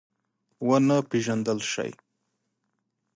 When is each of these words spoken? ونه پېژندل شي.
ونه 0.67 0.97
پېژندل 1.09 1.59
شي. 1.71 1.89